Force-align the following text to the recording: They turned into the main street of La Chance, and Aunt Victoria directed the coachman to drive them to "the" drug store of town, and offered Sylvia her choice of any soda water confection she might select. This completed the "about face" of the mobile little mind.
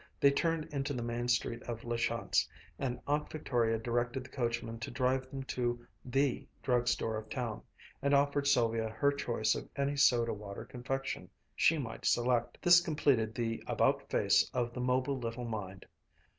They 0.19 0.31
turned 0.31 0.65
into 0.73 0.93
the 0.95 1.03
main 1.03 1.27
street 1.27 1.61
of 1.61 1.83
La 1.83 1.95
Chance, 1.95 2.49
and 2.79 2.99
Aunt 3.05 3.29
Victoria 3.29 3.77
directed 3.77 4.23
the 4.23 4.31
coachman 4.31 4.79
to 4.79 4.89
drive 4.89 5.29
them 5.29 5.43
to 5.43 5.85
"the" 6.03 6.47
drug 6.63 6.87
store 6.87 7.17
of 7.17 7.29
town, 7.29 7.61
and 8.01 8.15
offered 8.15 8.47
Sylvia 8.47 8.89
her 8.89 9.11
choice 9.11 9.53
of 9.53 9.69
any 9.75 9.95
soda 9.95 10.33
water 10.33 10.65
confection 10.65 11.29
she 11.55 11.77
might 11.77 12.03
select. 12.07 12.57
This 12.63 12.81
completed 12.81 13.35
the 13.35 13.63
"about 13.67 14.09
face" 14.09 14.49
of 14.55 14.73
the 14.73 14.81
mobile 14.81 15.19
little 15.19 15.45
mind. 15.45 15.85